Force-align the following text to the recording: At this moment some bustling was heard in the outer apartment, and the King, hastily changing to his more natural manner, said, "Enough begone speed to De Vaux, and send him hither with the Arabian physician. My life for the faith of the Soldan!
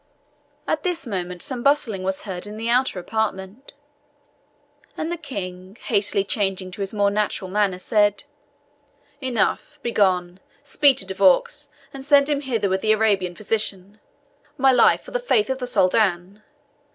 At 0.67 0.81
this 0.81 1.05
moment 1.05 1.43
some 1.43 1.61
bustling 1.61 2.01
was 2.01 2.23
heard 2.23 2.47
in 2.47 2.57
the 2.57 2.69
outer 2.69 2.97
apartment, 2.99 3.75
and 4.97 5.11
the 5.11 5.15
King, 5.15 5.77
hastily 5.79 6.23
changing 6.23 6.71
to 6.71 6.81
his 6.81 6.91
more 6.91 7.11
natural 7.11 7.51
manner, 7.51 7.77
said, 7.77 8.23
"Enough 9.21 9.77
begone 9.83 10.39
speed 10.63 10.97
to 10.97 11.05
De 11.05 11.13
Vaux, 11.13 11.69
and 11.93 12.03
send 12.03 12.29
him 12.31 12.41
hither 12.41 12.67
with 12.67 12.81
the 12.81 12.93
Arabian 12.93 13.35
physician. 13.35 13.99
My 14.57 14.71
life 14.71 15.01
for 15.01 15.11
the 15.11 15.19
faith 15.19 15.51
of 15.51 15.59
the 15.59 15.67
Soldan! 15.67 16.41